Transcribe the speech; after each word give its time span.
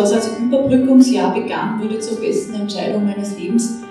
Das 0.00 0.14
als 0.14 0.30
Überbrückungsjahr 0.38 1.34
begann, 1.34 1.78
wurde 1.78 1.98
zur 1.98 2.18
besten 2.18 2.54
Entscheidung 2.54 3.04
meines 3.04 3.38
Lebens. 3.38 3.82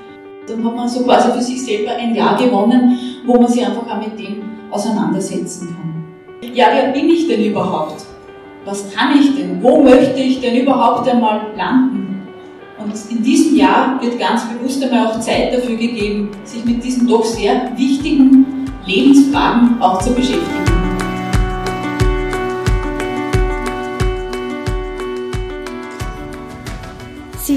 Dann 0.48 0.66
hat 0.66 0.76
man 0.76 0.90
so 0.90 1.04
quasi 1.04 1.32
für 1.32 1.42
sich 1.44 1.64
selber 1.64 1.92
ein 1.92 2.16
Jahr 2.16 2.36
gewonnen, 2.36 2.98
wo 3.28 3.40
man 3.40 3.48
sich 3.48 3.64
einfach 3.64 3.88
auch 3.88 4.00
mit 4.00 4.20
dem 4.20 4.42
auseinandersetzen 4.72 5.68
kann. 5.68 6.52
Ja, 6.52 6.66
wer 6.74 6.94
bin 6.94 7.10
ich 7.10 7.28
denn 7.28 7.46
überhaupt? 7.46 8.04
Was 8.66 8.92
kann 8.92 9.20
ich 9.20 9.36
denn? 9.36 9.62
Wo 9.62 9.84
möchte 9.84 10.20
ich 10.20 10.42
denn 10.42 10.60
überhaupt 10.60 11.08
einmal 11.08 11.42
landen? 11.56 12.28
Und 12.80 12.92
in 13.12 13.22
diesem 13.22 13.56
Jahr 13.56 14.02
wird 14.02 14.18
ganz 14.18 14.42
bewusst 14.46 14.84
einmal 14.84 15.06
auch 15.06 15.20
Zeit 15.20 15.54
dafür 15.54 15.76
gegeben, 15.76 16.32
sich 16.44 16.66
mit 16.66 16.84
diesen 16.84 17.08
doch 17.08 17.24
sehr 17.24 17.72
wichtigen 17.78 18.66
Lebensfragen 18.84 19.80
auch 19.80 20.02
zu 20.02 20.12
beschäftigen. 20.16 20.79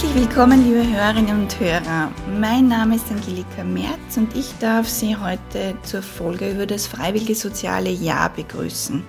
Herzlich 0.00 0.28
willkommen, 0.28 0.64
liebe 0.64 0.96
Hörerinnen 0.96 1.42
und 1.42 1.60
Hörer. 1.60 2.10
Mein 2.40 2.68
Name 2.68 2.96
ist 2.96 3.10
Angelika 3.10 3.62
Merz 3.62 4.16
und 4.16 4.34
ich 4.34 4.50
darf 4.58 4.88
Sie 4.88 5.14
heute 5.14 5.76
zur 5.82 6.00
Folge 6.00 6.52
über 6.52 6.64
das 6.64 6.86
Freiwillige 6.86 7.34
Soziale 7.34 7.90
Jahr 7.90 8.30
begrüßen. 8.30 9.02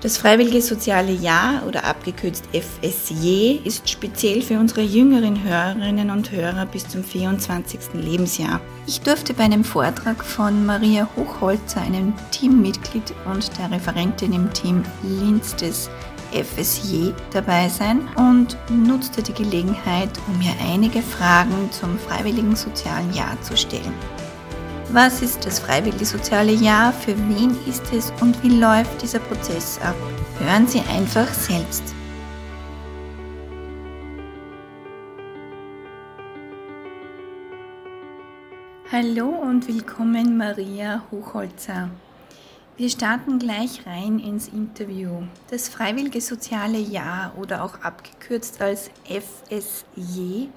Das 0.00 0.16
Freiwillige 0.16 0.60
Soziale 0.60 1.12
Jahr 1.12 1.64
oder 1.68 1.84
abgekürzt 1.84 2.46
FSJ 2.52 3.60
ist 3.62 3.88
speziell 3.88 4.42
für 4.42 4.58
unsere 4.58 4.80
jüngeren 4.80 5.40
Hörerinnen 5.44 6.10
und 6.10 6.32
Hörer 6.32 6.66
bis 6.66 6.88
zum 6.88 7.04
24. 7.04 7.94
Lebensjahr. 7.94 8.60
Ich 8.88 9.02
durfte 9.02 9.34
bei 9.34 9.44
einem 9.44 9.62
Vortrag 9.62 10.24
von 10.24 10.66
Maria 10.66 11.08
Hochholzer, 11.16 11.80
einem 11.80 12.12
Teammitglied 12.32 13.14
und 13.32 13.56
der 13.56 13.70
Referentin 13.70 14.32
im 14.32 14.52
Team 14.52 14.82
Linz 15.04 15.54
des 15.54 15.88
FSJ 16.34 17.12
dabei 17.32 17.68
sein 17.68 18.08
und 18.16 18.56
nutzte 18.68 19.22
die 19.22 19.32
Gelegenheit, 19.32 20.10
um 20.26 20.38
mir 20.38 20.52
einige 20.60 21.00
Fragen 21.00 21.70
zum 21.70 21.98
Freiwilligen 21.98 22.56
Sozialen 22.56 23.12
Jahr 23.14 23.40
zu 23.42 23.56
stellen. 23.56 23.94
Was 24.90 25.22
ist 25.22 25.46
das 25.46 25.60
Freiwillige 25.60 26.04
Soziale 26.04 26.52
Jahr? 26.52 26.92
Für 26.92 27.16
wen 27.16 27.56
ist 27.66 27.92
es 27.92 28.12
und 28.20 28.42
wie 28.42 28.58
läuft 28.58 29.02
dieser 29.02 29.20
Prozess 29.20 29.78
ab? 29.82 29.96
Hören 30.38 30.66
Sie 30.66 30.80
einfach 30.80 31.28
selbst. 31.32 31.82
Hallo 38.92 39.26
und 39.26 39.66
willkommen 39.66 40.36
Maria 40.36 41.02
Hochholzer. 41.10 41.90
Wir 42.76 42.88
starten 42.90 43.38
gleich 43.38 43.86
rein 43.86 44.18
ins 44.18 44.48
Interview. 44.48 45.10
Das 45.48 45.68
Freiwillige 45.68 46.20
Soziale 46.20 46.78
Jahr 46.78 47.32
oder 47.40 47.62
auch 47.62 47.80
abgekürzt 47.84 48.60
als 48.60 48.90
FSJ. 49.04 50.48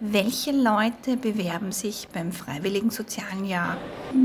Welche 0.00 0.52
Leute 0.52 1.18
bewerben 1.20 1.70
sich 1.70 2.08
beim 2.14 2.32
Freiwilligen 2.32 2.88
Sozialen 2.88 3.44
Jahr? 3.46 3.76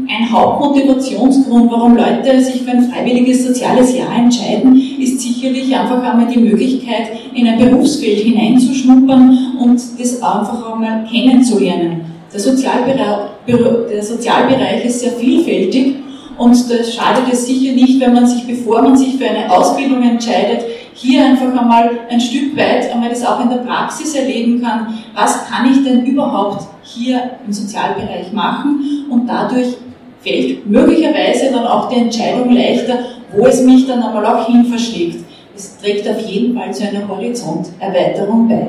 Ein 0.08 0.32
Hauptmotivationsgrund, 0.32 1.70
warum 1.70 1.98
Leute 1.98 2.42
sich 2.42 2.62
für 2.62 2.72
ein 2.72 2.90
freiwilliges 2.90 3.48
soziales 3.48 3.94
Jahr 3.98 4.16
entscheiden, 4.16 4.78
ist 4.98 5.20
sicherlich 5.20 5.76
einfach 5.76 6.02
einmal 6.02 6.34
die 6.34 6.40
Möglichkeit, 6.40 7.20
in 7.36 7.46
ein 7.46 7.60
Berufsfeld 7.60 8.20
hineinzuschnuppern 8.20 9.58
und 9.60 9.82
das 10.00 10.24
einfach 10.24 10.72
einmal 10.72 11.06
kennenzulernen. 11.06 12.00
Der 12.32 12.40
Sozialbereich, 12.40 13.32
der 13.46 14.04
Sozialbereich 14.04 14.86
ist 14.86 15.02
sehr 15.02 15.12
vielfältig 15.12 15.98
und 16.40 16.72
da 16.72 16.84
schadet 16.84 17.32
es 17.32 17.46
sicher 17.46 17.74
nicht, 17.74 18.00
wenn 18.00 18.14
man 18.14 18.26
sich, 18.26 18.48
bevor 18.48 18.82
man 18.82 18.96
sich 18.96 19.18
für 19.18 19.30
eine 19.30 19.52
Ausbildung 19.52 20.02
entscheidet, 20.02 20.64
hier 20.94 21.26
einfach 21.26 21.48
einmal 21.48 21.92
ein 22.10 22.20
Stück 22.20 22.56
weit 22.58 22.90
einmal 22.92 23.10
das 23.10 23.26
auch 23.26 23.42
in 23.44 23.50
der 23.50 23.58
Praxis 23.58 24.16
erleben 24.16 24.62
kann. 24.62 25.00
Was 25.14 25.50
kann 25.50 25.70
ich 25.70 25.84
denn 25.84 26.06
überhaupt 26.06 26.66
hier 26.82 27.32
im 27.46 27.52
Sozialbereich 27.52 28.32
machen? 28.32 29.06
Und 29.10 29.28
dadurch 29.28 29.76
fällt 30.22 30.66
möglicherweise 30.66 31.52
dann 31.52 31.68
auch 31.68 31.90
die 31.90 32.00
Entscheidung 32.00 32.54
leichter, 32.54 33.00
wo 33.36 33.46
es 33.46 33.62
mich 33.62 33.86
dann 33.86 34.02
einmal 34.02 34.26
auch 34.26 34.48
hin 34.48 34.64
verschlägt. 34.64 35.26
Es 35.54 35.78
trägt 35.78 36.08
auf 36.08 36.22
jeden 36.22 36.58
Fall 36.58 36.74
zu 36.74 36.88
einer 36.88 37.06
Horizonterweiterung 37.06 38.48
bei. 38.48 38.68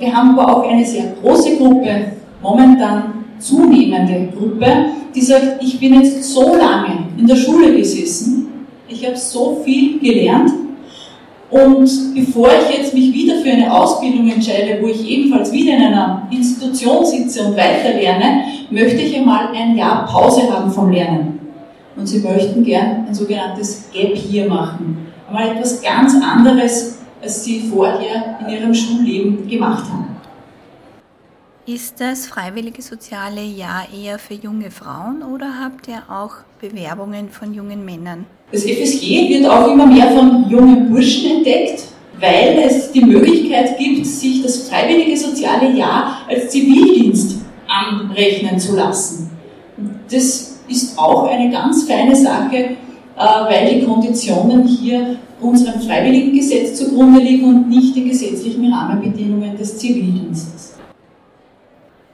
Wir 0.00 0.16
haben 0.16 0.36
aber 0.36 0.56
auch 0.56 0.68
eine 0.68 0.84
sehr 0.84 1.12
große 1.22 1.58
Gruppe, 1.58 2.12
momentan 2.42 3.17
zunehmende 3.38 4.28
Gruppe, 4.36 4.66
die 5.14 5.20
sagt, 5.20 5.62
ich 5.62 5.78
bin 5.80 6.02
jetzt 6.02 6.22
so 6.24 6.54
lange 6.56 7.06
in 7.16 7.26
der 7.26 7.36
Schule 7.36 7.74
gesessen, 7.74 8.46
ich 8.88 9.06
habe 9.06 9.16
so 9.16 9.60
viel 9.64 9.98
gelernt 9.98 10.50
und 11.50 12.14
bevor 12.14 12.48
ich 12.48 12.76
jetzt 12.76 12.92
mich 12.92 13.12
wieder 13.14 13.36
für 13.36 13.50
eine 13.50 13.72
Ausbildung 13.72 14.30
entscheide, 14.30 14.82
wo 14.82 14.88
ich 14.88 15.08
ebenfalls 15.08 15.50
wieder 15.50 15.76
in 15.76 15.82
einer 15.82 16.28
Institution 16.30 17.06
sitze 17.06 17.42
und 17.44 17.56
weiter 17.56 17.94
lerne, 17.94 18.44
möchte 18.70 19.00
ich 19.00 19.16
einmal 19.16 19.48
ein 19.54 19.76
Jahr 19.76 20.06
Pause 20.06 20.42
haben 20.52 20.70
vom 20.70 20.90
Lernen. 20.90 21.40
Und 21.96 22.06
sie 22.06 22.20
möchten 22.20 22.62
gern 22.62 23.06
ein 23.08 23.14
sogenanntes 23.14 23.88
Gap 23.92 24.14
Year 24.30 24.46
machen. 24.46 25.08
Einmal 25.26 25.56
etwas 25.56 25.80
ganz 25.80 26.14
anderes, 26.22 26.98
als 27.22 27.44
sie 27.44 27.60
vorher 27.60 28.38
in 28.46 28.54
ihrem 28.54 28.74
Schulleben 28.74 29.48
gemacht 29.48 29.84
haben. 29.90 30.17
Ist 31.68 32.00
das 32.00 32.26
freiwillige 32.26 32.80
soziale 32.80 33.42
Jahr 33.42 33.82
eher 33.92 34.18
für 34.18 34.32
junge 34.32 34.70
Frauen 34.70 35.22
oder 35.22 35.60
habt 35.62 35.86
ihr 35.86 36.02
auch 36.08 36.36
Bewerbungen 36.62 37.28
von 37.28 37.52
jungen 37.52 37.84
Männern? 37.84 38.24
Das 38.50 38.62
FSG 38.62 39.28
wird 39.28 39.46
auch 39.46 39.70
immer 39.70 39.84
mehr 39.86 40.10
von 40.12 40.48
jungen 40.48 40.90
Burschen 40.90 41.36
entdeckt, 41.36 41.82
weil 42.18 42.58
es 42.66 42.90
die 42.90 43.04
Möglichkeit 43.04 43.76
gibt, 43.76 44.06
sich 44.06 44.42
das 44.42 44.66
freiwillige 44.66 45.14
soziale 45.14 45.70
Jahr 45.76 46.22
als 46.26 46.48
Zivildienst 46.48 47.42
anrechnen 47.66 48.58
zu 48.58 48.74
lassen. 48.74 49.30
Das 50.10 50.60
ist 50.68 50.98
auch 50.98 51.28
eine 51.28 51.50
ganz 51.50 51.82
feine 51.82 52.16
Sache, 52.16 52.56
äh, 52.56 52.76
weil 53.18 53.74
die 53.74 53.84
Konditionen 53.84 54.66
hier 54.66 55.16
unserem 55.38 55.82
freiwilligen 55.82 56.32
Gesetz 56.32 56.78
zugrunde 56.78 57.20
liegen 57.20 57.44
und 57.44 57.68
nicht 57.68 57.94
den 57.94 58.08
gesetzlichen 58.08 58.72
Rahmenbedingungen 58.72 59.54
des 59.58 59.76
Zivildienstes. 59.76 60.67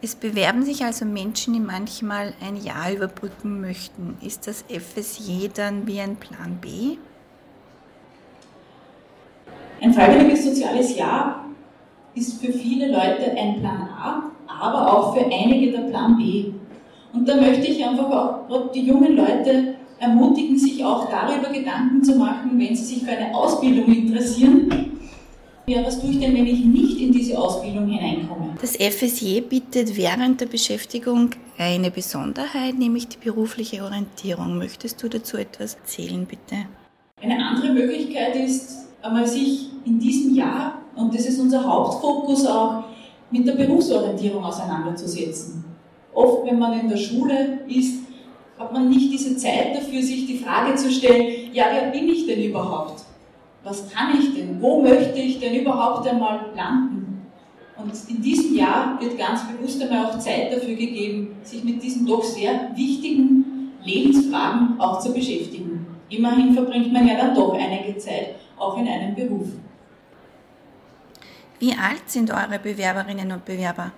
Es 0.05 0.17
bewerben 0.17 0.67
sich 0.67 0.85
also 0.85 1.07
Menschen, 1.07 1.55
die 1.55 1.61
manchmal 1.61 2.35
ein 2.47 2.63
Jahr 2.63 2.93
überbrücken 2.93 3.63
möchten. 3.63 4.19
Ist 4.21 4.47
das 4.47 4.63
FSJ 4.69 5.49
dann 5.55 5.87
wie 5.87 5.99
ein 5.99 6.17
Plan 6.17 6.59
B? 6.61 6.99
Ein 9.81 9.95
freiwilliges 9.95 10.45
soziales 10.45 10.95
Jahr 10.95 11.47
ist 12.15 12.39
für 12.39 12.53
viele 12.53 12.89
Leute 12.89 13.31
ein 13.35 13.61
Plan 13.61 13.89
A, 13.99 14.25
aber 14.47 14.93
auch 14.93 15.17
für 15.17 15.25
einige 15.25 15.73
der 15.73 15.89
Plan 15.89 16.19
B. 16.19 16.53
Und 17.15 17.27
da 17.27 17.37
möchte 17.37 17.67
ich 17.67 17.83
einfach 17.83 18.11
auch 18.11 18.73
die 18.75 18.85
jungen 18.85 19.17
Leute 19.17 19.77
ermutigen, 20.01 20.59
sich 20.59 20.85
auch 20.85 21.09
darüber 21.09 21.49
Gedanken 21.49 22.05
zu 22.05 22.17
machen, 22.17 22.51
wenn 22.59 22.77
sie 22.77 22.85
sich 22.85 23.05
für 23.05 23.13
eine 23.13 23.35
Ausbildung 23.35 23.87
interessieren, 23.87 24.94
ja, 25.67 25.85
was 25.85 26.01
tue 26.01 26.11
ich 26.11 26.21
denn, 26.21 26.35
wenn 26.35 26.47
ich 26.47 26.65
nicht 26.65 27.01
in 27.01 27.13
diese 27.13 27.39
Ausbildung 27.39 27.87
hineinkomme? 27.87 28.55
Das 28.61 28.77
FSJ 28.77 29.41
bietet 29.41 29.97
während 29.97 30.41
der 30.41 30.47
Beschäftigung 30.47 31.31
eine 31.59 31.91
Besonderheit, 31.91 32.79
nämlich 32.79 33.09
die 33.09 33.19
berufliche 33.19 33.83
Orientierung. 33.83 34.59
Möchtest 34.59 35.03
du 35.03 35.09
dazu 35.09 35.37
etwas 35.37 35.75
erzählen, 35.75 36.27
bitte? 36.27 36.67
Eine 37.23 37.47
andere 37.47 37.73
Möglichkeit 37.73 38.37
ist, 38.37 38.87
einmal 39.03 39.27
sich 39.27 39.71
in 39.87 39.99
diesem 39.99 40.35
Jahr, 40.35 40.79
und 40.97 41.15
das 41.15 41.27
ist 41.27 41.41
unser 41.41 41.65
Hauptfokus 41.65 42.47
auch, 42.47 42.85
mit 43.31 43.47
der 43.47 43.55
Berufsorientierung 43.55 44.45
auseinanderzusetzen. 44.45 45.65
Oft, 46.13 46.47
wenn 46.47 46.59
man 46.59 46.79
in 46.79 46.89
der 46.89 46.97
Schule 46.97 47.61
ist, 47.67 48.01
hat 48.59 48.73
man 48.73 48.89
nicht 48.89 49.13
diese 49.13 49.37
Zeit 49.37 49.75
dafür, 49.75 50.01
sich 50.03 50.27
die 50.27 50.39
Frage 50.39 50.75
zu 50.77 50.91
stellen, 50.91 51.53
ja, 51.53 51.65
wer 51.73 51.91
bin 51.91 52.09
ich 52.09 52.27
denn 52.27 52.43
überhaupt? 52.45 53.04
Was 53.65 53.91
kann 53.91 54.19
ich 54.19 54.35
denn? 54.35 54.61
Wo 54.61 54.83
möchte 54.83 55.19
ich 55.19 55.41
denn 55.41 55.55
überhaupt 55.55 56.07
einmal 56.07 56.51
landen? 56.55 57.27
Und 57.77 57.93
in 58.09 58.23
diesem 58.23 58.55
Jahr 58.55 59.01
wird 59.01 59.19
ganz 59.19 59.41
bewusst 59.49 59.83
einmal 59.83 60.07
auch 60.07 60.19
Zeit 60.19 60.53
dafür 60.53 60.75
gegeben, 60.75 61.37
sich 61.43 61.65
mit 61.65 61.83
diesen 61.83 62.07
doch 62.07 62.23
sehr 62.23 62.71
wichtigen 62.77 63.73
Lebensfragen 63.83 64.79
auch 64.79 65.01
zu 65.01 65.13
beschäftigen. 65.13 65.87
Immerhin 66.09 66.55
verbringt 66.55 66.93
man 66.93 67.09
ja 67.09 67.17
dann 67.17 67.35
doch 67.35 67.55
einige 67.55 67.99
Zeit 67.99 68.37
auch 68.57 68.79
in 68.79 68.87
einem 68.87 69.15
Beruf. 69.15 69.49
Wie 71.59 71.73
alt 71.73 72.03
sind 72.07 72.31
eure 72.31 72.59
Bewerberinnen 72.63 73.33
und 73.33 73.45
Bewerber? 73.45 73.91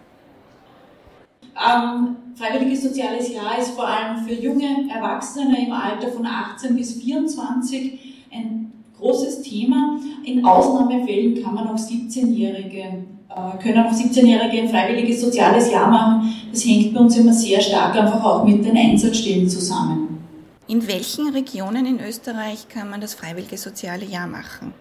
Ähm, 1.57 2.17
Freiwilliges 2.37 2.83
Soziales 2.83 3.33
Jahr 3.33 3.59
ist 3.59 3.71
vor 3.71 3.89
allem 3.89 4.25
für 4.25 4.35
junge 4.35 4.89
Erwachsene 4.95 5.67
im 5.67 5.73
Alter 5.73 6.09
von 6.09 6.27
18 6.27 6.77
bis 6.77 7.01
24 7.03 8.27
ein 8.31 8.76
großes 8.99 9.43
Thema. 9.43 9.99
In 10.25 10.45
Ausnahmefällen 10.45 11.43
kann 11.43 11.55
man 11.55 11.69
auch 11.69 11.77
17-Jährige, 11.77 12.79
äh, 12.79 13.63
können 13.63 13.87
auch 13.87 13.93
17-Jährige 13.93 14.63
ein 14.63 14.69
freiwilliges 14.69 15.21
soziales 15.21 15.71
Jahr 15.71 15.91
machen. 15.91 16.35
Das 16.51 16.65
hängt 16.65 16.95
bei 16.95 17.01
uns 17.01 17.17
immer 17.17 17.33
sehr 17.33 17.61
stark 17.61 17.97
einfach 17.97 18.25
auch 18.25 18.45
mit 18.45 18.65
den 18.65 18.77
Einsatzstellen 18.77 19.49
zusammen. 19.49 20.19
In 20.69 20.87
welchen 20.89 21.29
Regionen 21.29 21.87
in 21.87 22.01
Österreich 22.01 22.69
kann 22.69 22.91
man 22.91 23.01
das 23.01 23.15
freiwillige 23.15 23.57
soziale 23.57 24.05
Jahr 24.05 24.27
machen? 24.27 24.75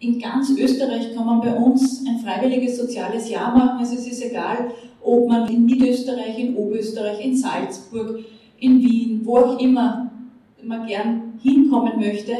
In 0.00 0.18
ganz 0.18 0.50
Österreich 0.50 1.14
kann 1.14 1.24
man 1.24 1.40
bei 1.40 1.54
uns 1.54 2.04
ein 2.06 2.18
freiwilliges 2.18 2.76
soziales 2.76 3.30
Jahr 3.30 3.56
machen. 3.56 3.78
Also 3.78 3.94
es 3.94 4.06
ist 4.06 4.22
egal, 4.22 4.72
ob 5.02 5.28
man 5.28 5.48
in 5.48 5.66
Niederösterreich, 5.66 6.38
in 6.38 6.56
Oberösterreich, 6.56 7.24
in 7.24 7.36
Salzburg, 7.36 8.24
in 8.58 8.80
Wien, 8.80 9.20
wo 9.22 9.38
auch 9.38 9.58
immer 9.60 10.10
man 10.62 10.86
gern 10.86 11.34
hinkommen 11.42 12.00
möchte, 12.00 12.32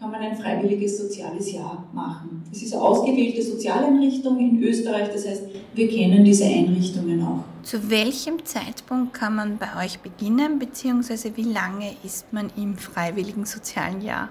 kann 0.00 0.10
man 0.10 0.22
ein 0.22 0.34
freiwilliges 0.34 0.96
soziales 0.96 1.52
Jahr 1.52 1.86
machen. 1.92 2.42
Es 2.50 2.62
ist 2.62 2.72
eine 2.72 2.82
ausgewählte 2.82 3.42
Sozialeinrichtung 3.42 4.38
in 4.38 4.62
Österreich, 4.62 5.10
das 5.12 5.28
heißt, 5.28 5.42
wir 5.74 5.88
kennen 5.88 6.24
diese 6.24 6.46
Einrichtungen 6.46 7.22
auch. 7.22 7.44
Zu 7.62 7.90
welchem 7.90 8.42
Zeitpunkt 8.46 9.12
kann 9.12 9.36
man 9.36 9.58
bei 9.58 9.84
euch 9.84 10.00
beginnen, 10.00 10.58
beziehungsweise 10.58 11.36
wie 11.36 11.42
lange 11.42 11.92
ist 12.02 12.32
man 12.32 12.50
im 12.56 12.78
freiwilligen 12.78 13.44
sozialen 13.44 14.00
Jahr? 14.00 14.30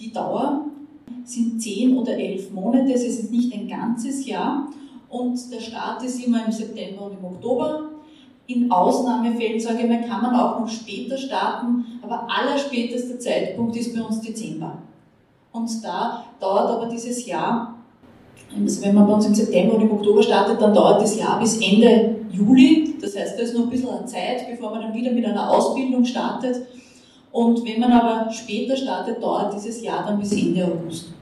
Die 0.00 0.12
Dauer 0.12 0.64
sind 1.24 1.62
zehn 1.62 1.96
oder 1.96 2.18
elf 2.18 2.50
Monate, 2.50 2.92
es 2.92 3.04
ist 3.04 3.30
nicht 3.30 3.54
ein 3.54 3.68
ganzes 3.68 4.26
Jahr 4.26 4.68
und 5.08 5.38
der 5.52 5.60
Start 5.60 6.02
ist 6.02 6.26
immer 6.26 6.44
im 6.44 6.50
September 6.50 7.02
und 7.02 7.18
im 7.18 7.24
Oktober. 7.24 7.89
In 8.50 8.68
Ausnahmefällen, 8.68 9.60
sage 9.60 9.82
ich 9.82 9.88
mal, 9.88 10.00
kann 10.08 10.22
man 10.22 10.34
auch 10.34 10.58
noch 10.58 10.68
später 10.68 11.16
starten, 11.16 11.84
aber 12.02 12.26
allerspätester 12.28 13.16
Zeitpunkt 13.20 13.76
ist 13.76 13.94
bei 13.94 14.02
uns 14.02 14.20
Dezember. 14.20 14.78
Und 15.52 15.70
da 15.84 16.24
dauert 16.40 16.68
aber 16.68 16.86
dieses 16.86 17.24
Jahr, 17.26 17.76
also 18.52 18.82
wenn 18.82 18.96
man 18.96 19.06
bei 19.06 19.12
uns 19.12 19.26
im 19.26 19.36
September 19.36 19.74
und 19.74 19.82
im 19.82 19.92
Oktober 19.92 20.20
startet, 20.20 20.60
dann 20.60 20.74
dauert 20.74 21.00
das 21.00 21.16
Jahr 21.16 21.38
bis 21.38 21.60
Ende 21.60 22.16
Juli. 22.32 22.96
Das 23.00 23.16
heißt, 23.16 23.38
da 23.38 23.42
ist 23.44 23.54
noch 23.54 23.62
ein 23.62 23.70
bisschen 23.70 24.08
Zeit, 24.08 24.48
bevor 24.50 24.72
man 24.72 24.80
dann 24.80 24.94
wieder 24.94 25.12
mit 25.12 25.24
einer 25.24 25.48
Ausbildung 25.48 26.04
startet. 26.04 26.66
Und 27.30 27.64
wenn 27.64 27.78
man 27.78 27.92
aber 27.92 28.32
später 28.32 28.76
startet, 28.76 29.22
dauert 29.22 29.54
dieses 29.54 29.80
Jahr 29.80 30.04
dann 30.04 30.18
bis 30.18 30.32
Ende 30.32 30.64
August. 30.64 31.12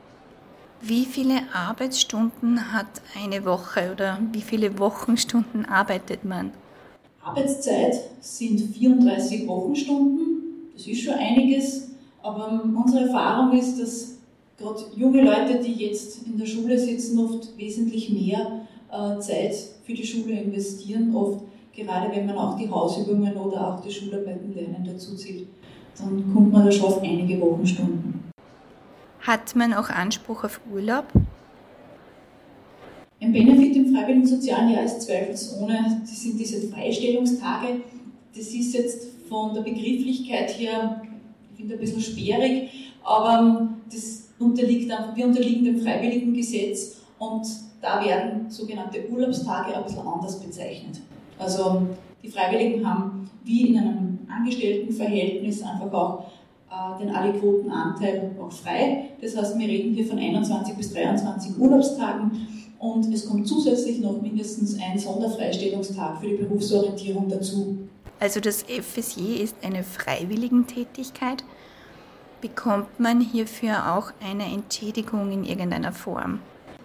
Wie 0.80 1.04
viele 1.04 1.42
Arbeitsstunden 1.52 2.72
hat 2.72 3.02
eine 3.22 3.44
Woche 3.44 3.90
oder 3.92 4.18
wie 4.32 4.40
viele 4.40 4.78
Wochenstunden 4.78 5.66
arbeitet 5.66 6.24
man? 6.24 6.52
Arbeitszeit 7.28 7.94
sind 8.20 8.60
34 8.60 9.46
Wochenstunden. 9.46 10.70
Das 10.74 10.86
ist 10.86 11.02
schon 11.02 11.14
einiges. 11.14 11.90
Aber 12.22 12.62
unsere 12.62 13.06
Erfahrung 13.06 13.56
ist, 13.58 13.80
dass 13.80 14.18
gerade 14.56 14.80
junge 14.96 15.22
Leute, 15.22 15.60
die 15.60 15.72
jetzt 15.72 16.26
in 16.26 16.38
der 16.38 16.46
Schule 16.46 16.78
sitzen, 16.78 17.18
oft 17.18 17.56
wesentlich 17.56 18.10
mehr 18.10 18.62
äh, 18.90 19.18
Zeit 19.20 19.54
für 19.84 19.92
die 19.92 20.06
Schule 20.06 20.32
investieren. 20.40 21.14
Oft, 21.14 21.42
gerade 21.74 22.14
wenn 22.14 22.26
man 22.26 22.36
auch 22.36 22.58
die 22.58 22.68
Hausübungen 22.68 23.36
oder 23.36 23.68
auch 23.74 23.80
die 23.80 23.90
Schularbeiten 23.90 24.54
lernen 24.54 24.84
dazu 24.84 25.14
zählt, 25.14 25.46
dann 25.98 26.32
kommt 26.32 26.52
man 26.52 26.64
da 26.64 26.72
schon 26.72 26.86
auf 26.86 27.02
einige 27.02 27.40
Wochenstunden. 27.40 28.30
Hat 29.20 29.54
man 29.54 29.74
auch 29.74 29.90
Anspruch 29.90 30.44
auf 30.44 30.60
Urlaub? 30.72 31.04
Ein 33.28 33.34
Benefit 33.34 33.76
im 33.76 33.94
freiwilligen 33.94 34.26
sozialen 34.26 34.70
Jahr 34.70 34.84
ist 34.84 35.02
zweifelsohne, 35.02 36.00
das 36.00 36.22
sind 36.22 36.40
diese 36.40 36.66
Freistellungstage. 36.68 37.82
Das 38.34 38.46
ist 38.46 38.72
jetzt 38.72 39.06
von 39.28 39.52
der 39.52 39.60
Begrifflichkeit 39.60 40.58
her, 40.58 41.02
ich 41.52 41.58
finde 41.58 41.74
ein 41.74 41.80
bisschen 41.80 42.00
sperrig, 42.00 42.70
aber 43.04 43.68
das 43.92 44.30
unterliegt, 44.38 44.90
wir 45.14 45.26
unterliegen 45.26 45.66
dem 45.66 45.78
freiwilligen 45.78 46.32
Gesetz 46.32 47.02
und 47.18 47.46
da 47.82 48.02
werden 48.02 48.48
sogenannte 48.48 49.06
Urlaubstage 49.10 49.76
ein 49.76 49.84
bisschen 49.84 50.08
anders 50.08 50.40
bezeichnet. 50.40 50.98
Also 51.38 51.82
die 52.22 52.28
Freiwilligen 52.28 52.88
haben 52.88 53.28
wie 53.44 53.68
in 53.68 53.78
einem 53.78 54.18
Angestelltenverhältnis 54.34 55.62
einfach 55.62 55.92
auch 55.92 56.24
äh, 56.70 57.04
den 57.04 57.14
Aliquotenanteil 57.14 58.30
auch 58.40 58.50
frei. 58.50 59.10
Das 59.20 59.36
heißt, 59.36 59.58
wir 59.58 59.68
reden 59.68 59.92
hier 59.92 60.06
von 60.06 60.18
21 60.18 60.74
bis 60.76 60.94
23 60.94 61.58
Urlaubstagen 61.58 62.48
und 62.78 63.12
es 63.12 63.26
kommt 63.26 63.48
zusätzlich 63.48 64.00
noch 64.00 64.20
mindestens 64.22 64.78
ein 64.80 64.98
Sonderfreistellungstag 64.98 66.20
für 66.20 66.28
die 66.28 66.34
Berufsorientierung 66.34 67.28
dazu. 67.28 67.78
Also 68.20 68.40
das 68.40 68.62
FSJ 68.64 69.42
ist 69.42 69.56
eine 69.62 69.82
Freiwilligentätigkeit. 69.82 71.44
Bekommt 72.40 73.00
man 73.00 73.20
hierfür 73.20 73.96
auch 73.96 74.12
eine 74.24 74.44
Entschädigung 74.44 75.32
in 75.32 75.44
irgendeiner 75.44 75.92
Form? 75.92 76.40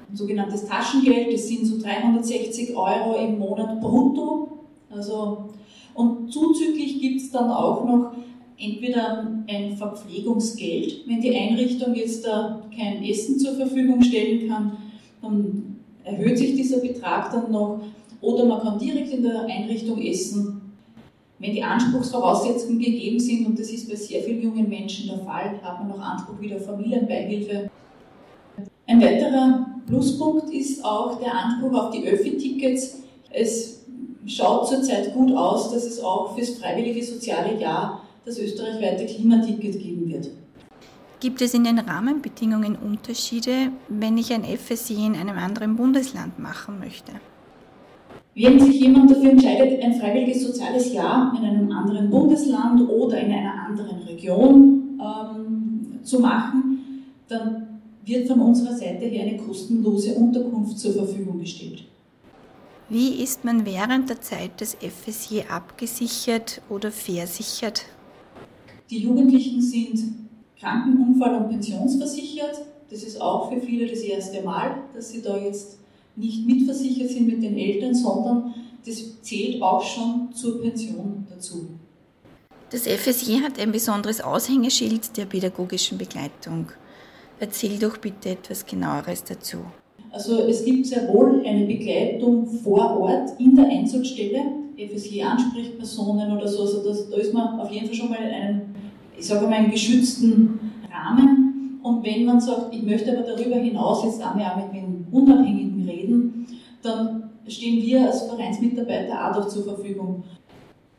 Ein 0.09 0.15
sogenanntes 0.15 0.65
Taschengeld, 0.65 1.33
das 1.33 1.47
sind 1.47 1.65
so 1.65 1.79
360 1.79 2.75
Euro 2.75 3.15
im 3.17 3.37
Monat 3.37 3.79
brutto. 3.79 4.59
Also, 4.89 5.49
und 5.93 6.31
zuzüglich 6.31 6.99
gibt 6.99 7.21
es 7.21 7.31
dann 7.31 7.49
auch 7.49 7.85
noch 7.85 8.13
entweder 8.57 9.27
ein 9.47 9.75
Verpflegungsgeld, 9.75 11.07
wenn 11.07 11.21
die 11.21 11.35
Einrichtung 11.35 11.93
jetzt 11.95 12.25
da 12.25 12.63
kein 12.75 13.03
Essen 13.03 13.37
zur 13.37 13.55
Verfügung 13.55 14.01
stellen 14.03 14.47
kann, 14.47 14.77
dann 15.21 15.72
erhöht 16.03 16.37
sich 16.37 16.55
dieser 16.55 16.79
Betrag 16.79 17.31
dann 17.31 17.51
noch, 17.51 17.81
oder 18.21 18.45
man 18.45 18.61
kann 18.61 18.79
direkt 18.79 19.11
in 19.11 19.23
der 19.23 19.45
Einrichtung 19.45 20.01
essen. 20.01 20.61
Wenn 21.39 21.53
die 21.53 21.63
Anspruchsvoraussetzungen 21.63 22.79
gegeben 22.79 23.19
sind, 23.19 23.47
und 23.47 23.59
das 23.59 23.69
ist 23.69 23.89
bei 23.89 23.95
sehr 23.95 24.21
vielen 24.21 24.41
jungen 24.41 24.69
Menschen 24.69 25.07
der 25.07 25.19
Fall, 25.19 25.59
hat 25.61 25.79
man 25.79 25.89
noch 25.89 25.99
Anspruch 25.99 26.39
wieder 26.39 26.55
auf 26.55 26.65
Familienbeihilfe. 26.65 27.69
Ein 28.87 29.01
weiterer 29.01 29.65
Pluspunkt 29.87 30.53
ist 30.53 30.83
auch 30.85 31.19
der 31.19 31.33
Anspruch 31.33 31.73
auf 31.73 31.91
die 31.91 32.07
Öffi-Tickets. 32.07 32.99
Es 33.29 33.83
schaut 34.25 34.69
zurzeit 34.69 35.13
gut 35.13 35.35
aus, 35.35 35.71
dass 35.71 35.83
es 35.83 36.01
auch 36.01 36.35
fürs 36.35 36.51
freiwillige 36.51 37.03
soziale 37.03 37.59
Jahr 37.59 38.01
das 38.25 38.39
österreichweite 38.39 39.05
Klimaticket 39.05 39.81
geben 39.81 40.09
wird. 40.09 40.29
Gibt 41.23 41.41
es 41.41 41.53
in 41.53 41.63
den 41.63 41.79
Rahmenbedingungen 41.79 42.75
Unterschiede, 42.75 43.71
wenn 43.87 44.17
ich 44.17 44.33
ein 44.33 44.43
FSI 44.43 45.05
in 45.05 45.15
einem 45.15 45.37
anderen 45.37 45.77
Bundesland 45.77 46.37
machen 46.37 46.79
möchte? 46.79 47.13
Wenn 48.35 48.59
sich 48.59 48.81
jemand 48.81 49.09
dafür 49.09 49.29
entscheidet, 49.29 49.81
ein 49.81 49.93
freiwilliges 49.93 50.43
soziales 50.43 50.91
Jahr 50.91 51.33
in 51.39 51.45
einem 51.45 51.71
anderen 51.71 52.09
Bundesland 52.09 52.89
oder 52.89 53.21
in 53.21 53.31
einer 53.31 53.53
anderen 53.53 53.99
Region 53.99 54.99
ähm, 54.99 56.03
zu 56.03 56.19
machen, 56.19 57.05
dann 57.29 57.79
wird 58.03 58.27
von 58.27 58.41
unserer 58.41 58.75
Seite 58.75 59.05
her 59.05 59.25
eine 59.25 59.37
kostenlose 59.37 60.15
Unterkunft 60.15 60.77
zur 60.77 60.91
Verfügung 60.91 61.39
gestellt. 61.39 61.85
Wie 62.89 63.23
ist 63.23 63.45
man 63.45 63.65
während 63.65 64.09
der 64.09 64.19
Zeit 64.19 64.59
des 64.59 64.75
FSJ 64.75 65.43
abgesichert 65.49 66.61
oder 66.69 66.91
versichert? 66.91 67.85
Die 68.89 68.99
Jugendlichen 68.99 69.61
sind 69.61 70.22
Krankenunfall- 70.63 71.37
und 71.37 71.49
pensionsversichert. 71.49 72.61
Das 72.89 73.03
ist 73.03 73.19
auch 73.19 73.51
für 73.51 73.59
viele 73.59 73.87
das 73.87 73.99
erste 73.99 74.41
Mal, 74.41 74.75
dass 74.93 75.09
sie 75.11 75.21
da 75.21 75.37
jetzt 75.37 75.79
nicht 76.15 76.45
mitversichert 76.45 77.09
sind 77.09 77.27
mit 77.27 77.43
den 77.43 77.57
Eltern, 77.57 77.93
sondern 77.93 78.53
das 78.85 79.21
zählt 79.21 79.61
auch 79.61 79.83
schon 79.83 80.29
zur 80.33 80.61
Pension 80.61 81.25
dazu. 81.29 81.67
Das 82.69 82.87
FSJ 82.87 83.41
hat 83.43 83.59
ein 83.59 83.71
besonderes 83.71 84.21
Aushängeschild 84.21 85.15
der 85.17 85.25
pädagogischen 85.25 85.97
Begleitung. 85.97 86.67
Erzähl 87.39 87.77
doch 87.77 87.97
bitte 87.97 88.29
etwas 88.29 88.65
genaueres 88.65 89.23
dazu. 89.23 89.57
Also 90.11 90.43
es 90.43 90.63
gibt 90.63 90.85
sehr 90.85 91.11
wohl 91.11 91.43
eine 91.45 91.65
Begleitung 91.65 92.47
vor 92.47 92.99
Ort 92.99 93.39
in 93.39 93.55
der 93.55 93.65
Einsatzstelle, 93.65 94.41
FSJ-Ansprechpersonen 94.77 96.37
oder 96.37 96.47
so. 96.47 96.61
Also 96.61 96.83
das, 96.83 97.09
da 97.09 97.17
ist 97.17 97.33
man 97.33 97.59
auf 97.59 97.71
jeden 97.71 97.87
Fall 97.87 97.95
schon 97.95 98.09
mal 98.09 98.19
in 98.19 98.33
einem, 98.33 98.61
ich 99.23 99.29
sage 99.29 99.47
mal, 99.47 99.53
einem 99.53 99.71
geschützten 99.71 100.59
Rahmen. 100.91 101.79
Und 101.81 102.03
wenn 102.03 102.25
man 102.25 102.41
sagt, 102.41 102.75
ich 102.75 102.83
möchte 102.83 103.17
aber 103.17 103.25
darüber 103.25 103.55
hinaus 103.55 104.03
jetzt 104.03 104.21
auch 104.21 104.35
mehr 104.35 104.53
mit 104.57 104.75
den 104.75 105.07
Unabhängigen 105.13 105.87
reden, 105.87 106.45
dann 106.81 107.29
stehen 107.47 107.81
wir 107.81 108.05
als 108.05 108.23
Vereinsmitarbeiter 108.23 109.13
auch 109.13 109.35
doch 109.37 109.47
zur 109.47 109.63
Verfügung. 109.63 110.23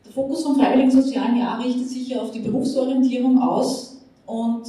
Der 0.03 0.11
Fokus 0.11 0.41
vom 0.41 0.55
Freiwilligen 0.55 0.89
Sozialen 0.89 1.37
Jahr 1.37 1.63
richtet 1.63 1.87
sich 1.87 2.09
ja 2.09 2.21
auf 2.21 2.31
die 2.31 2.39
Berufsorientierung 2.39 3.39
aus 3.39 4.01
und 4.25 4.63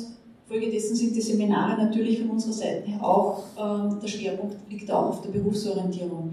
Folgedessen 0.46 0.94
sind 0.94 1.16
die 1.16 1.22
Seminare 1.22 1.82
natürlich 1.82 2.20
von 2.20 2.30
unserer 2.30 2.52
Seite 2.52 2.82
her 2.86 3.02
auch, 3.02 3.38
äh, 3.56 4.00
der 4.00 4.06
Schwerpunkt 4.06 4.56
liegt 4.70 4.90
auch 4.90 5.08
auf 5.08 5.22
der 5.22 5.30
Berufsorientierung. 5.30 6.30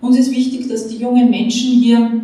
Uns 0.00 0.18
ist 0.18 0.30
wichtig, 0.30 0.68
dass 0.68 0.86
die 0.86 0.98
jungen 0.98 1.28
Menschen 1.28 1.72
hier 1.80 2.22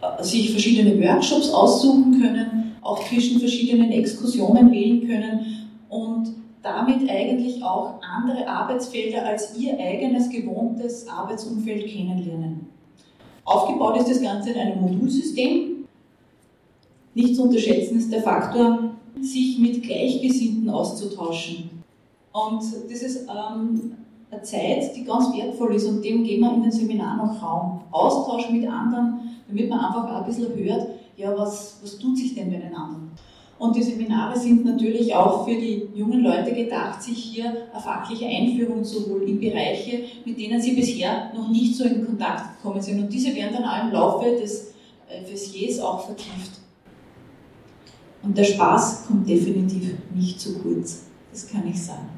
äh, 0.00 0.22
sich 0.22 0.50
verschiedene 0.50 0.98
Workshops 1.00 1.50
aussuchen 1.50 2.20
können, 2.20 2.61
auch 2.82 3.02
zwischen 3.08 3.38
verschiedenen 3.38 3.92
Exkursionen 3.92 4.70
wählen 4.70 5.06
können 5.06 5.68
und 5.88 6.34
damit 6.62 7.08
eigentlich 7.08 7.62
auch 7.62 7.94
andere 8.02 8.46
Arbeitsfelder 8.46 9.24
als 9.24 9.56
ihr 9.58 9.78
eigenes 9.78 10.28
gewohntes 10.28 11.08
Arbeitsumfeld 11.08 11.86
kennenlernen. 11.86 12.66
Aufgebaut 13.44 13.98
ist 13.98 14.10
das 14.10 14.22
Ganze 14.22 14.50
in 14.50 14.58
einem 14.58 14.80
Modulsystem. 14.80 15.84
Nicht 17.14 17.36
zu 17.36 17.44
unterschätzen 17.44 17.98
ist 17.98 18.12
der 18.12 18.22
Faktor, 18.22 18.90
sich 19.20 19.58
mit 19.58 19.82
Gleichgesinnten 19.82 20.70
auszutauschen. 20.70 21.82
Und 22.32 22.62
das 22.62 23.02
ist 23.02 23.28
ähm, 23.28 23.92
eine 24.30 24.42
Zeit, 24.42 24.96
die 24.96 25.04
ganz 25.04 25.26
wertvoll 25.36 25.74
ist 25.74 25.86
und 25.86 26.02
dem 26.02 26.24
geben 26.24 26.42
wir 26.42 26.54
in 26.54 26.62
den 26.62 26.72
Seminaren 26.72 27.20
auch 27.20 27.42
Raum. 27.42 27.80
Austausch 27.90 28.50
mit 28.50 28.66
anderen, 28.66 29.20
damit 29.48 29.68
man 29.68 29.80
einfach 29.80 30.10
auch 30.10 30.20
ein 30.20 30.26
bisschen 30.26 30.54
hört, 30.54 30.88
ja, 31.16 31.36
was, 31.36 31.78
was 31.82 31.98
tut 31.98 32.16
sich 32.16 32.34
denn 32.34 32.50
bei 32.50 32.58
den 32.58 32.74
anderen? 32.74 33.10
Und 33.58 33.76
die 33.76 33.82
Seminare 33.82 34.36
sind 34.36 34.64
natürlich 34.64 35.14
auch 35.14 35.46
für 35.46 35.54
die 35.54 35.88
jungen 35.94 36.24
Leute 36.24 36.52
gedacht, 36.52 37.00
sich 37.00 37.16
hier 37.16 37.68
eine 37.72 37.80
fachliche 37.80 38.26
Einführung 38.26 38.82
zu 38.82 39.06
holen 39.06 39.28
in 39.28 39.38
Bereiche, 39.38 40.02
mit 40.24 40.36
denen 40.36 40.60
sie 40.60 40.72
bisher 40.72 41.32
noch 41.32 41.48
nicht 41.48 41.76
so 41.76 41.84
in 41.84 42.04
Kontakt 42.04 42.56
gekommen 42.56 42.82
sind. 42.82 43.00
Und 43.00 43.12
diese 43.12 43.34
werden 43.36 43.52
dann 43.52 43.64
auch 43.64 43.84
im 43.84 43.92
Laufe 43.92 44.40
des 44.40 44.72
FSJs 45.06 45.78
auch 45.78 46.06
vertieft. 46.06 46.58
Und 48.24 48.36
der 48.36 48.44
Spaß 48.44 49.06
kommt 49.06 49.28
definitiv 49.28 49.94
nicht 50.14 50.40
zu 50.40 50.58
kurz. 50.58 51.04
Das 51.30 51.48
kann 51.48 51.66
ich 51.68 51.80
sagen. 51.80 52.08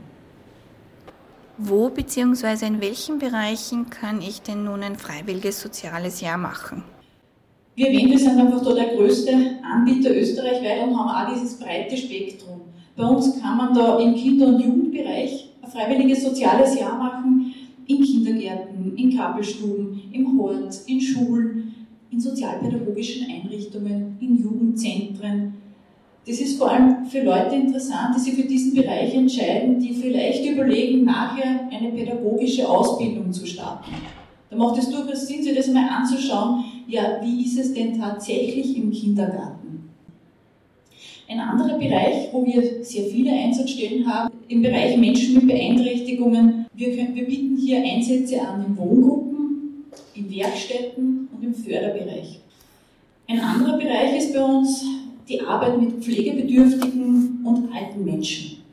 Wo 1.59 1.89
bzw. 1.89 2.67
in 2.67 2.81
welchen 2.81 3.19
Bereichen 3.19 3.91
kann 3.91 4.21
ich 4.23 4.43
denn 4.43 4.65
nun 4.65 4.83
ein 4.83 4.97
freiwilliges 4.97 5.61
soziales 5.61 6.21
Jahr 6.21 6.39
machen? 6.39 6.85
Wir 7.77 7.91
wir 7.91 8.19
sind 8.19 8.39
einfach 8.39 8.63
da 8.63 8.73
der 8.73 8.95
größte 8.95 9.33
Anbieter 9.63 10.15
österreichweit 10.15 10.87
und 10.87 10.97
haben 10.97 11.09
auch 11.09 11.35
dieses 11.35 11.59
breite 11.59 11.97
Spektrum. 11.97 12.61
Bei 12.97 13.05
uns 13.05 13.41
kann 13.41 13.57
man 13.57 13.75
da 13.75 13.99
im 13.99 14.15
Kinder- 14.15 14.47
und 14.47 14.61
Jugendbereich 14.61 15.49
ein 15.61 15.69
freiwilliges 15.69 16.23
soziales 16.23 16.79
Jahr 16.79 16.97
machen, 16.97 17.53
in 17.87 18.01
Kindergärten, 18.01 18.97
in 18.97 19.17
Kabelstuben, 19.17 20.03
im 20.13 20.39
Hort, 20.39 20.73
in 20.87 21.01
Schulen, 21.01 21.75
in 22.13 22.21
sozialpädagogischen 22.21 23.27
Einrichtungen, 23.29 24.17
in 24.21 24.41
Jugendzentren. 24.41 25.55
Das 26.27 26.39
ist 26.39 26.57
vor 26.57 26.71
allem 26.71 27.05
für 27.07 27.23
Leute 27.23 27.57
interessant, 27.57 28.15
die 28.17 28.21
sich 28.21 28.35
für 28.35 28.49
diesen 28.49 28.75
Bereich 28.75 29.13
entscheiden, 29.15 29.81
die 29.81 29.93
vielleicht 29.93 30.47
überlegen, 30.47 31.05
nachher 31.05 31.69
eine 31.71 31.91
pädagogische 31.91 32.69
Ausbildung 32.69 33.33
zu 33.33 33.45
starten. 33.45 33.91
Da 34.49 34.57
macht 34.57 34.79
es 34.79 34.89
durchaus 34.89 35.27
Sinn, 35.27 35.43
sich 35.43 35.55
das 35.55 35.69
mal 35.69 35.89
anzuschauen, 35.89 36.64
ja, 36.87 37.21
wie 37.23 37.45
ist 37.45 37.59
es 37.59 37.75
denn 37.75 37.99
tatsächlich 37.99 38.77
im 38.77 38.91
Kindergarten? 38.91 39.91
Ein 41.29 41.41
anderer 41.41 41.79
Bereich, 41.79 42.29
wo 42.33 42.45
wir 42.45 42.85
sehr 42.85 43.05
viele 43.07 43.33
Einsatzstellen 43.33 44.07
haben, 44.07 44.35
im 44.49 44.63
Bereich 44.63 44.97
Menschen 44.99 45.37
mit 45.37 45.49
Beeinträchtigungen. 45.49 46.67
Wir, 46.75 46.95
können, 46.95 47.15
wir 47.15 47.25
bieten 47.25 47.57
hier 47.57 47.83
Einsätze 47.83 48.41
an 48.41 48.65
in 48.67 48.77
Wohngruppen, 48.77 49.85
in 50.15 50.31
Werkstätten 50.31 51.29
und 51.35 51.43
im 51.43 51.55
Förderbereich. 51.55 52.41
Ein 53.27 53.41
anderer 53.41 53.79
Bereich 53.79 54.19
ist 54.19 54.35
bei 54.35 54.45
uns 54.45 54.85
die 55.27 55.41
Arbeit 55.41 55.81
mit 55.81 56.05
pflegebedürftigen 56.05 57.41
und 57.45 57.75
alten 57.75 58.05
Menschen. 58.05 58.64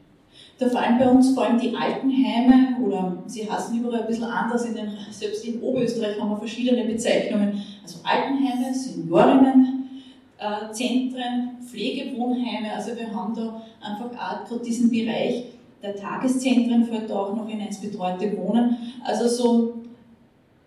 Da 0.61 0.69
fallen 0.69 0.97
bei 0.99 1.09
uns 1.09 1.33
vor 1.33 1.45
allem 1.45 1.59
die 1.59 1.75
Altenheime 1.75 2.77
oder 2.85 3.17
sie 3.25 3.49
heißen 3.49 3.79
überall 3.79 4.01
ein 4.01 4.07
bisschen 4.07 4.25
anders, 4.25 4.63
in 4.65 4.75
den, 4.75 4.91
selbst 5.09 5.43
in 5.43 5.59
Oberösterreich 5.59 6.21
haben 6.21 6.29
wir 6.29 6.37
verschiedene 6.37 6.85
Bezeichnungen. 6.85 7.63
Also 7.81 7.97
Altenheime, 8.03 8.71
Seniorinnenzentren, 8.71 11.17
äh, 11.17 11.63
Pflegewohnheime, 11.65 12.73
also 12.75 12.95
wir 12.95 13.11
haben 13.11 13.33
da 13.33 13.63
einfach 13.81 14.05
auch 14.05 14.11
gerade 14.11 14.59
diesen 14.63 14.91
Bereich 14.91 15.45
der 15.81 15.95
Tageszentren 15.95 16.85
fällt 16.85 17.09
da 17.09 17.15
auch 17.15 17.35
noch 17.35 17.49
in 17.49 17.59
ins 17.59 17.81
betreute 17.81 18.37
Wohnen. 18.37 18.77
Also 19.03 19.27
so 19.27 19.73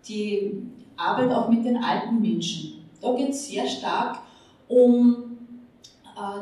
die 0.09 0.61
Arbeit 0.97 1.31
auch 1.31 1.47
mit 1.47 1.63
den 1.63 1.77
alten 1.77 2.19
Menschen. 2.19 2.83
Da 3.01 3.13
geht 3.13 3.29
es 3.29 3.47
sehr 3.47 3.65
stark 3.65 4.19
um 4.67 5.24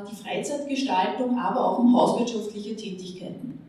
die 0.10 0.16
Freizeitgestaltung, 0.16 1.38
aber 1.38 1.66
auch 1.66 1.80
um 1.80 1.96
hauswirtschaftliche 1.96 2.76
Tätigkeiten. 2.76 3.60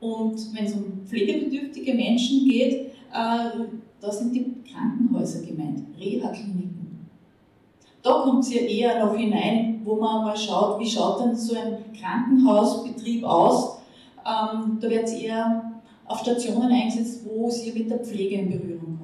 Und 0.00 0.54
wenn 0.54 0.64
es 0.64 0.74
um 0.74 1.06
pflegebedürftige 1.06 1.94
Menschen 1.94 2.48
geht, 2.48 2.92
äh, 3.12 3.50
da 4.00 4.12
sind 4.12 4.34
die 4.34 4.54
Krankenhäuser 4.70 5.40
gemeint, 5.40 5.84
Reha-Kliniken. 5.98 7.08
Da 8.02 8.20
kommt 8.22 8.44
es 8.44 8.54
ja 8.54 8.60
eher 8.60 9.04
noch 9.04 9.16
hinein, 9.16 9.80
wo 9.84 9.96
man 9.96 10.24
mal 10.24 10.36
schaut, 10.36 10.78
wie 10.78 10.88
schaut 10.88 11.20
denn 11.20 11.34
so 11.34 11.56
ein 11.56 11.78
Krankenhausbetrieb 11.98 13.24
aus. 13.24 13.78
Ähm, 14.24 14.78
da 14.80 14.88
wird 14.88 15.04
es 15.04 15.14
eher 15.14 15.72
auf 16.04 16.20
Stationen 16.20 16.70
eingesetzt, 16.70 17.22
wo 17.26 17.50
sie 17.50 17.72
mit 17.72 17.90
der 17.90 17.98
Pflege 17.98 18.36
in 18.36 18.50
Berührung. 18.50 18.95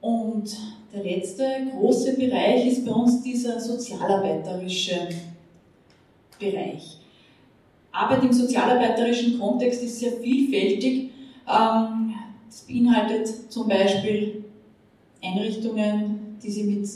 Und 0.00 0.56
der 0.92 1.04
letzte 1.04 1.44
große 1.72 2.16
Bereich 2.16 2.66
ist 2.66 2.86
bei 2.86 2.92
uns 2.92 3.22
dieser 3.22 3.60
sozialarbeiterische 3.60 5.08
Bereich. 6.38 6.98
Arbeit 7.92 8.24
im 8.24 8.32
sozialarbeiterischen 8.32 9.38
Kontext 9.38 9.82
ist 9.82 9.98
sehr 9.98 10.12
vielfältig. 10.12 11.10
Ähm, 11.48 12.14
das 12.46 12.60
beinhaltet 12.62 13.50
zum 13.50 13.68
Beispiel 13.68 14.44
Einrichtungen, 15.22 16.36
die 16.42 16.50
sich 16.50 16.64
mit 16.64 16.88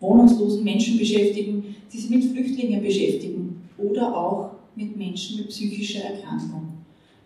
wohnungslosen 0.00 0.62
Menschen 0.62 0.98
beschäftigen, 0.98 1.76
die 1.92 1.98
sich 1.98 2.10
mit 2.10 2.24
Flüchtlingen 2.24 2.82
beschäftigen 2.82 3.68
oder 3.76 4.16
auch 4.16 4.50
mit 4.76 4.96
Menschen 4.96 5.38
mit 5.38 5.48
psychischer 5.48 6.04
Erkrankung. 6.04 6.68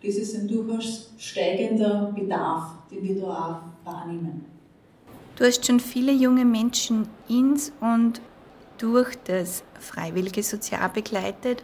Das 0.03 0.15
ist 0.15 0.35
ein 0.35 0.47
durchaus 0.47 1.11
steigender 1.17 2.11
Bedarf, 2.15 2.71
den 2.91 3.03
wir 3.07 3.21
da 3.21 3.63
auch 3.85 3.91
wahrnehmen. 3.91 4.45
Du 5.35 5.45
hast 5.45 5.65
schon 5.65 5.79
viele 5.79 6.11
junge 6.11 6.45
Menschen 6.45 7.07
ins 7.27 7.73
und 7.81 8.21
durch 8.77 9.15
das 9.25 9.63
freiwillige 9.79 10.43
Sozial 10.43 10.87
begleitet. 10.89 11.63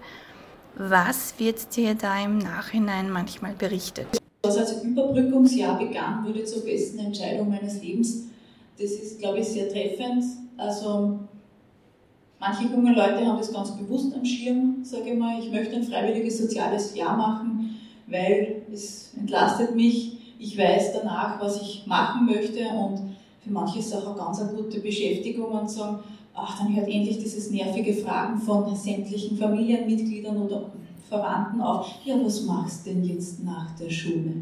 Was 0.76 1.36
wird 1.38 1.76
dir 1.76 1.94
da 1.94 2.20
im 2.20 2.40
Nachhinein 2.40 3.12
manchmal 3.12 3.54
berichtet? 3.54 4.08
Was 4.42 4.58
als 4.58 4.84
Überbrückungsjahr 4.84 5.78
begann, 5.78 6.26
wurde 6.26 6.46
zur 6.46 6.66
besten 6.66 6.98
Entscheidung 6.98 7.50
meines 7.50 7.80
Lebens. 7.84 8.24
Das 8.80 8.90
ist, 8.90 9.20
glaube 9.20 9.40
ich, 9.40 9.48
sehr 9.48 9.70
treffend. 9.70 10.24
Also 10.58 11.20
manche 12.40 12.64
junge 12.64 12.96
Leute 12.96 13.24
haben 13.24 13.38
das 13.38 13.54
ganz 13.54 13.78
bewusst 13.78 14.16
am 14.16 14.26
Schirm, 14.26 14.78
sage 14.82 15.12
ich 15.12 15.20
mal, 15.20 15.40
ich 15.40 15.52
möchte 15.52 15.76
ein 15.76 15.84
freiwilliges 15.84 16.40
soziales 16.40 16.96
Jahr 16.96 17.16
machen, 17.16 17.76
weil 18.08 18.64
es 18.74 19.14
entlastet 19.16 19.76
mich. 19.76 20.36
Ich 20.40 20.58
weiß 20.58 20.94
danach, 20.94 21.40
was 21.40 21.62
ich 21.62 21.86
machen 21.86 22.26
möchte 22.26 22.68
und 22.70 23.09
für 23.50 23.54
manche 23.54 23.80
ist 23.80 23.88
es 23.88 23.94
auch 23.96 24.06
eine 24.06 24.16
ganz 24.16 24.40
eine 24.40 24.54
gute 24.54 24.80
Beschäftigung 24.80 25.52
und 25.52 25.70
sagen, 25.70 26.00
ach, 26.36 26.60
dann 26.60 26.76
hört 26.76 26.88
endlich 26.88 27.18
dieses 27.18 27.50
nervige 27.50 27.96
Fragen 27.96 28.40
von 28.40 28.76
sämtlichen 28.76 29.38
Familienmitgliedern 29.38 30.38
oder 30.38 30.72
Verwandten 31.10 31.60
auf. 31.60 31.88
Ja, 32.06 32.16
was 32.24 32.44
machst 32.46 32.86
du 32.86 32.92
denn 32.92 33.04
jetzt 33.04 33.44
nach 33.44 33.76
der 33.76 33.90
Schule? 33.90 34.34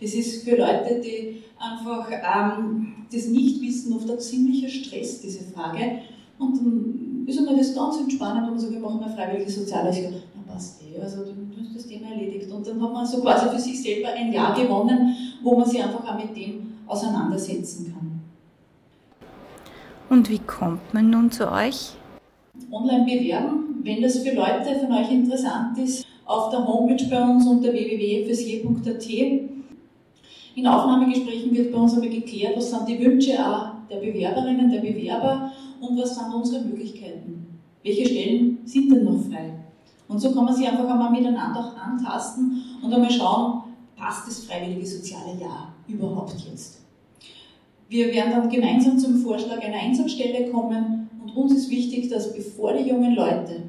Das 0.00 0.14
ist 0.14 0.42
für 0.44 0.56
Leute, 0.56 1.02
die 1.04 1.42
einfach 1.58 2.08
ähm, 2.10 2.94
das 3.12 3.26
nicht 3.26 3.60
wissen, 3.60 3.92
oft 3.92 4.10
ein 4.10 4.18
ziemlicher 4.18 4.70
Stress, 4.70 5.20
diese 5.20 5.44
Frage. 5.44 5.98
Und 6.38 6.56
dann 6.56 7.24
ist 7.26 7.38
einmal 7.38 7.58
das 7.58 7.74
ganz 7.74 7.98
entspannend, 7.98 8.44
wenn 8.44 8.54
man 8.54 8.58
sagt, 8.58 8.72
wir 8.72 8.80
machen 8.80 9.04
ein 9.04 9.14
freiwilliges 9.14 9.56
soziales 9.56 9.98
Jahr. 9.98 10.12
Na 10.34 10.50
passt 10.50 10.80
eh, 10.82 10.98
also 10.98 11.24
du 11.24 11.34
hast 11.62 11.76
das 11.76 11.86
Thema 11.86 12.12
erledigt. 12.12 12.50
Und 12.50 12.66
dann 12.66 12.82
hat 12.82 12.92
man 12.94 13.06
so 13.06 13.20
quasi 13.20 13.50
für 13.50 13.60
sich 13.60 13.82
selber 13.82 14.08
ein 14.08 14.32
Jahr 14.32 14.54
gewonnen, 14.54 15.14
wo 15.42 15.54
man 15.54 15.68
sich 15.68 15.84
einfach 15.84 16.08
auch 16.08 16.16
mit 16.16 16.34
dem 16.34 16.70
auseinandersetzen 16.90 17.92
kann. 17.92 18.19
Und 20.10 20.28
wie 20.28 20.40
kommt 20.40 20.92
man 20.92 21.08
nun 21.08 21.30
zu 21.30 21.50
euch? 21.52 21.92
Online 22.72 23.04
bewerben, 23.04 23.80
wenn 23.84 24.02
das 24.02 24.18
für 24.18 24.34
Leute 24.34 24.74
von 24.80 24.92
euch 24.92 25.08
interessant 25.08 25.78
ist, 25.78 26.04
auf 26.24 26.50
der 26.50 26.66
Homepage 26.66 27.04
bei 27.08 27.22
uns 27.22 27.46
unter 27.46 27.72
www.fsj.at. 27.72 29.08
In 30.56 30.66
Aufnahmegesprächen 30.66 31.54
wird 31.54 31.72
bei 31.72 31.78
uns 31.78 31.96
aber 31.96 32.08
geklärt, 32.08 32.56
was 32.56 32.72
sind 32.72 32.88
die 32.88 32.98
Wünsche 32.98 33.38
der 33.88 33.96
Bewerberinnen, 34.00 34.68
der 34.68 34.80
Bewerber 34.80 35.52
und 35.80 35.96
was 35.96 36.16
sind 36.16 36.34
unsere 36.34 36.64
Möglichkeiten. 36.64 37.60
Welche 37.84 38.06
Stellen 38.06 38.58
sind 38.64 38.90
denn 38.90 39.04
noch 39.04 39.22
frei? 39.30 39.52
Und 40.08 40.18
so 40.18 40.34
kann 40.34 40.44
man 40.44 40.54
sich 40.56 40.66
einfach 40.66 40.88
einmal 40.88 41.12
miteinander 41.12 41.72
antasten 41.80 42.64
und 42.82 42.92
einmal 42.92 43.12
schauen, 43.12 43.62
passt 43.96 44.26
das 44.26 44.44
freiwillige 44.44 44.84
soziale 44.84 45.40
Jahr 45.40 45.72
überhaupt 45.86 46.34
jetzt? 46.50 46.79
Wir 47.90 48.06
werden 48.14 48.30
dann 48.30 48.48
gemeinsam 48.48 48.96
zum 49.00 49.16
Vorschlag 49.16 49.60
einer 49.60 49.80
Einsatzstelle 49.80 50.48
kommen 50.52 51.10
und 51.20 51.36
uns 51.36 51.54
ist 51.54 51.70
wichtig, 51.70 52.08
dass 52.08 52.32
bevor 52.32 52.72
die 52.72 52.88
jungen 52.88 53.16
Leute 53.16 53.64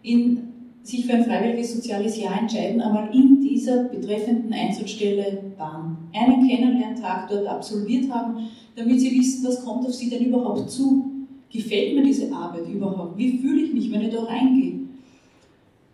in, 0.00 0.44
sich 0.84 1.04
für 1.04 1.14
ein 1.14 1.24
freiwilliges 1.24 1.74
soziales 1.74 2.16
Jahr 2.16 2.38
entscheiden, 2.38 2.80
einmal 2.80 3.12
in 3.12 3.40
dieser 3.40 3.82
betreffenden 3.84 4.52
Einsatzstelle 4.52 5.42
waren, 5.58 5.96
einen 6.12 6.46
Kennenlerntag 6.46 7.28
dort 7.28 7.48
absolviert 7.48 8.08
haben, 8.12 8.46
damit 8.76 9.00
sie 9.00 9.10
wissen, 9.10 9.44
was 9.44 9.64
kommt 9.64 9.84
auf 9.84 9.92
sie 9.92 10.08
denn 10.08 10.26
überhaupt 10.26 10.70
zu. 10.70 11.10
Gefällt 11.50 11.96
mir 11.96 12.04
diese 12.04 12.32
Arbeit 12.32 12.68
überhaupt? 12.68 13.18
Wie 13.18 13.38
fühle 13.38 13.62
ich 13.62 13.72
mich, 13.72 13.90
wenn 13.90 14.02
ich 14.02 14.14
da 14.14 14.22
reingehe? 14.22 14.82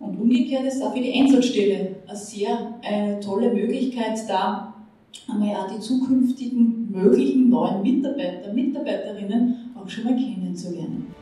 Und 0.00 0.20
umgekehrt 0.20 0.66
ist 0.66 0.82
auch 0.82 0.94
für 0.94 1.00
die 1.00 1.14
Einsatzstelle 1.14 1.96
eine 2.06 2.16
sehr 2.18 2.74
eine 2.82 3.20
tolle 3.20 3.54
Möglichkeit, 3.54 4.18
da 4.28 4.74
einmal 5.30 5.56
auch 5.56 5.74
die 5.74 5.80
zukünftigen 5.80 6.79
möglichen 6.90 7.48
neuen 7.50 7.82
Mitarbeiter, 7.82 8.52
Mitarbeiterinnen 8.52 9.74
auch 9.76 9.88
schon 9.88 10.04
mal 10.04 10.16
kennenzulernen. 10.16 11.14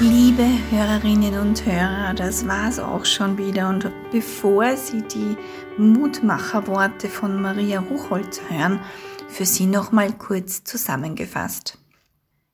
Liebe 0.00 0.44
Hörerinnen 0.70 1.38
und 1.38 1.64
Hörer, 1.64 2.12
das 2.14 2.46
war's 2.46 2.78
auch 2.78 3.04
schon 3.04 3.38
wieder. 3.38 3.68
Und 3.68 3.90
bevor 4.10 4.76
Sie 4.76 5.02
die 5.02 5.36
Mutmacherworte 5.80 7.08
von 7.08 7.40
Maria 7.40 7.82
Hochholz 7.88 8.40
hören, 8.48 8.80
für 9.28 9.46
Sie 9.46 9.66
nochmal 9.66 10.12
kurz 10.12 10.64
zusammengefasst. 10.64 11.78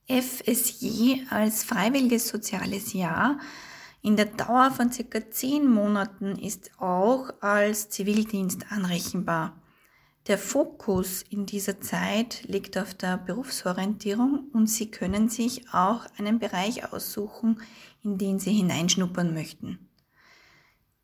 FSJ 0.06 1.22
als 1.30 1.64
freiwilliges 1.64 2.28
soziales 2.28 2.92
Jahr 2.92 3.38
in 4.02 4.16
der 4.16 4.26
Dauer 4.26 4.70
von 4.70 4.90
circa 4.90 5.30
zehn 5.30 5.70
Monaten 5.70 6.38
ist 6.38 6.70
auch 6.78 7.30
als 7.40 7.90
Zivildienst 7.90 8.66
anrechenbar. 8.70 9.60
Der 10.26 10.38
Fokus 10.38 11.22
in 11.28 11.46
dieser 11.46 11.80
Zeit 11.80 12.44
liegt 12.44 12.78
auf 12.78 12.94
der 12.94 13.18
Berufsorientierung 13.18 14.50
und 14.52 14.68
Sie 14.68 14.90
können 14.90 15.28
sich 15.28 15.72
auch 15.72 16.06
einen 16.18 16.38
Bereich 16.38 16.92
aussuchen, 16.92 17.60
in 18.02 18.16
den 18.16 18.38
Sie 18.38 18.52
hineinschnuppern 18.52 19.34
möchten. 19.34 19.88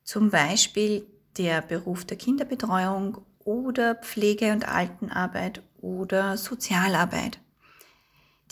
Zum 0.03 0.31
Beispiel 0.31 1.07
der 1.37 1.63
Beruf 1.63 2.05
der 2.05 2.17
Kinderbetreuung 2.17 3.19
oder 3.41 3.95
Pflege- 3.95 4.53
und 4.53 4.69
Altenarbeit 4.69 5.63
oder 5.81 6.37
Sozialarbeit. 6.37 7.41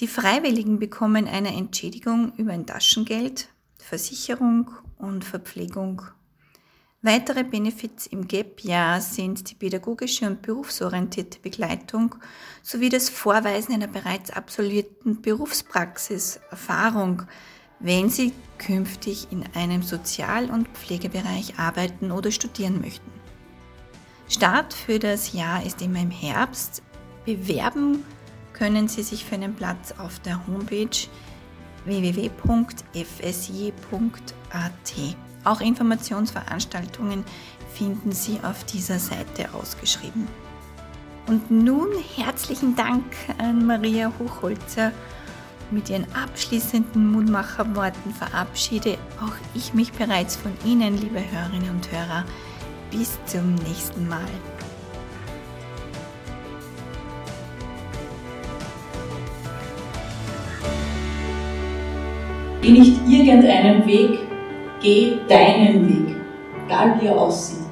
Die 0.01 0.09
Freiwilligen 0.09 0.79
bekommen 0.79 1.29
eine 1.29 1.55
Entschädigung 1.55 2.33
über 2.37 2.53
ein 2.53 2.67
Taschengeld, 2.67 3.49
Versicherung 3.87 4.71
und 4.97 5.25
Verpflegung 5.27 6.01
Weitere 7.03 7.45
Benefits 7.45 8.07
im 8.07 8.27
GAP-Jahr 8.27 9.03
sind 9.03 9.51
die 9.51 9.55
pädagogische 9.55 10.27
und 10.27 10.41
berufsorientierte 10.41 11.39
Begleitung 11.39 12.15
sowie 12.63 12.89
das 12.89 13.11
Vorweisen 13.11 13.75
einer 13.75 13.89
bereits 13.89 14.31
absolvierten 14.31 15.21
Berufspraxis, 15.21 16.41
Erfahrung, 16.51 17.25
wenn 17.79 18.09
Sie 18.09 18.33
künftig 18.57 19.29
in 19.31 19.45
einem 19.55 19.83
Sozial- 19.83 20.51
und 20.51 20.69
Pflegebereich 20.69 21.59
arbeiten 21.59 22.11
oder 22.11 22.31
studieren 22.31 22.81
möchten. 22.81 23.13
Start 24.31 24.73
für 24.73 24.99
das 24.99 25.35
Jahr 25.35 25.63
ist 25.63 25.83
immer 25.83 26.01
im 26.01 26.11
Herbst. 26.11 26.83
Bewerben 27.27 28.03
können 28.55 28.89
Sie 28.89 29.03
sich 29.03 29.27
für 29.27 29.35
einen 29.35 29.55
Platz 29.55 29.93
auf 29.99 30.21
der 30.21 30.47
Homepage 30.47 31.07
www.fsj.at. 31.85 33.75
Auch 35.45 35.61
Informationsveranstaltungen 35.61 37.25
finden 37.75 38.13
Sie 38.13 38.39
auf 38.43 38.65
dieser 38.65 38.99
Seite 38.99 39.53
ausgeschrieben. 39.53 40.27
Und 41.27 41.51
nun 41.51 41.89
herzlichen 42.17 42.77
Dank 42.77 43.05
an 43.39 43.67
Maria 43.67 44.13
Hochholzer. 44.19 44.93
Mit 45.71 45.89
ihren 45.89 46.07
abschließenden 46.15 47.11
Mutmacherworten 47.11 48.13
verabschiede 48.13 48.99
auch 49.21 49.35
ich 49.55 49.73
mich 49.73 49.93
bereits 49.93 50.37
von 50.37 50.53
Ihnen, 50.65 50.99
liebe 50.99 51.21
Hörerinnen 51.31 51.71
und 51.71 51.91
Hörer. 51.91 52.25
Bis 52.91 53.19
zum 53.27 53.55
nächsten 53.55 54.07
Mal. 54.07 54.21
Geh 62.65 62.71
nicht 62.71 62.99
irgendeinen 63.07 63.87
Weg, 63.87 64.21
Geh 64.81 65.19
deinen 65.29 65.87
Weg, 65.87 66.17
egal 66.65 66.99
wie 66.99 67.07
er 67.09 67.21
aussieht. 67.21 67.64